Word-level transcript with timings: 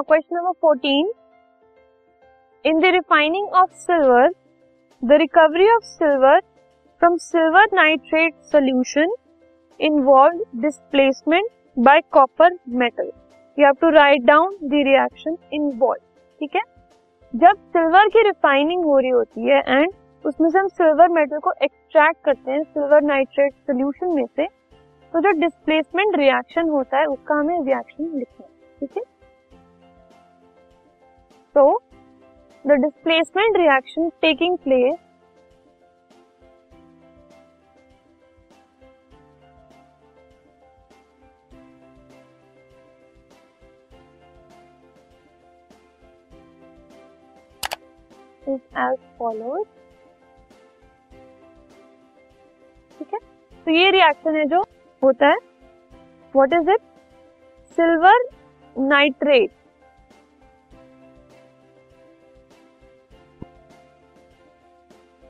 Now 0.00 0.04
question 0.04 0.36
number 0.36 0.52
14 0.66 1.08
in 2.64 2.78
the 2.80 2.84
refining 2.84 3.48
of 3.48 3.70
silver 3.72 4.30
the 5.04 5.12
recovery 5.12 5.68
of 5.70 5.82
silver 5.82 6.40
from 6.98 7.16
silver 7.16 7.66
nitrate 7.74 8.34
solution 8.34 9.12
involved 9.80 10.62
displacement 10.62 11.50
by 11.78 12.00
copper 12.10 12.56
metal 12.68 13.10
you 13.58 13.64
have 13.64 13.74
to 13.80 13.90
write 13.90 14.22
down 14.22 14.56
the 14.64 14.70
reaction 14.72 15.36
involve 15.52 16.02
ठीक 16.40 16.56
है? 16.56 16.62
जब 17.36 17.52
silver 17.68 18.08
की 18.08 18.22
refining 18.22 18.84
हो 18.84 18.98
रही 18.98 19.10
होती 19.10 19.48
है 19.48 19.62
and 19.68 19.92
उसमें 20.26 20.50
से 20.50 20.58
हम 20.58 20.68
सिल्वर 20.68 21.08
मेटल 21.08 21.38
को 21.38 21.52
एक्सट्रैक्ट 21.62 22.24
करते 22.24 22.50
हैं 22.50 22.62
सिल्वर 22.62 23.02
नाइट्रेट 23.02 23.52
सोल्यूशन 23.52 24.14
में 24.14 24.26
से 24.26 24.46
तो 25.12 25.20
जो 25.20 25.40
डिस्प्लेसमेंट 25.40 26.16
रिएक्शन 26.16 26.68
होता 26.68 26.98
है, 26.98 27.06
उसका 27.06 27.34
हमें 27.34 27.60
रिएक्शन 27.60 28.18
लिखना 28.18 28.46
है, 28.46 28.78
ठीक 28.80 28.90
है? 28.96 29.19
So 31.54 31.62
the 32.64 32.72
displacement 32.80 33.56
reaction 33.56 34.08
taking 34.22 34.56
place 34.58 34.98
as 48.48 48.96
follows 49.18 49.64
ठीक 52.98 53.14
है? 53.14 53.18
तो 53.66 53.70
ये 53.70 53.90
रिएक्शन 53.90 54.36
है 54.36 54.44
जो 54.48 54.60
होता 55.02 55.28
है. 55.28 55.36
What 56.34 56.52
is 56.54 56.70
it 56.70 56.80
silver 57.78 58.28
nitrate 58.76 59.50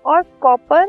और 0.04 0.22
कॉपर 0.40 0.86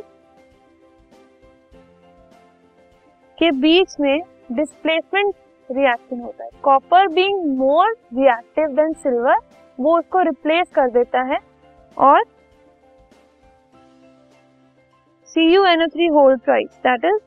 के 3.38 3.52
बीच 3.52 3.96
में 4.00 4.20
डिस्प्लेसमेंट 4.52 5.34
रिएक्शन 5.70 6.20
होता 6.20 6.44
है। 6.44 6.50
Copper 6.64 7.08
being 7.08 7.46
more 7.58 7.96
reactive 8.16 8.76
than 8.76 8.94
silver 8.94 9.38
वो 9.80 9.98
उसको 9.98 10.22
रिप्लेस 10.22 10.68
कर 10.76 10.90
देता 10.92 11.22
है 11.24 11.38
और 11.98 12.24
C 15.30 15.54
U 15.54 15.64
N 15.66 15.88
three 15.88 16.08
whole 16.10 16.38
thrice 16.38 16.70
that 16.86 17.06
is 17.06 17.20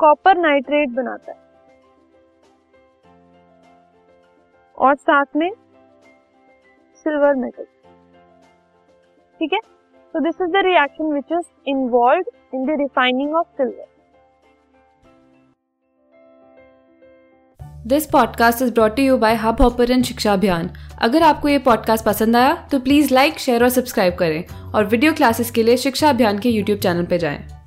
copper 0.00 0.36
nitrate 0.38 0.88
बनाता 0.90 1.32
है। 1.32 1.40
और 4.78 4.94
साथ 4.96 5.36
में 5.36 5.50
सिल्वर 7.06 7.34
मेटल 7.34 7.64
ठीक 9.40 9.52
है? 9.52 9.58
So, 10.14 10.20
this 10.20 10.34
is 10.36 10.52
the 10.52 10.62
reaction 10.62 11.08
which 11.08 11.30
is 11.30 11.46
involved 11.66 12.28
in 12.52 12.66
the 12.66 12.76
refining 12.84 13.34
of 13.34 13.46
silver. 13.56 13.88
This 17.86 18.06
podcast 18.06 18.62
is 18.62 18.72
brought 18.74 18.98
you 18.98 19.16
by 19.18 19.34
Hubhopper 19.60 19.90
and 19.90 20.04
Shiksha 20.04 20.32
Abhiyan 20.32 20.70
अगर 21.02 21.22
आपको 21.22 21.48
ये 21.48 21.58
पॉडकास्ट 21.58 22.04
पसंद 22.04 22.36
आया 22.36 22.54
तो 22.72 22.78
प्लीज़ 22.80 23.14
लाइक 23.14 23.38
शेयर 23.38 23.62
और 23.62 23.68
सब्सक्राइब 23.68 24.14
करें 24.14 24.44
और 24.74 24.84
वीडियो 24.84 25.12
क्लासेस 25.12 25.50
के 25.50 25.62
लिए 25.62 25.76
शिक्षा 25.76 26.10
अभियान 26.10 26.38
के 26.38 26.50
यूट्यूब 26.50 26.78
चैनल 26.78 27.04
पर 27.04 27.16
जाएँ। 27.16 27.61